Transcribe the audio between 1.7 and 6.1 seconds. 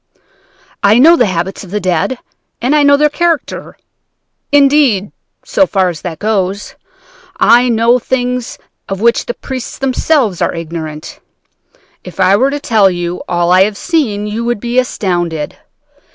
dead, and I know their character. Indeed, so far as